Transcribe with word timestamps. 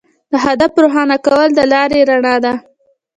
د 0.31 0.33
هدف 0.45 0.71
روښانه 0.83 1.17
کول 1.25 1.49
د 1.55 1.59
لارې 1.71 1.99
رڼا 2.09 2.35
ده. 2.45 2.53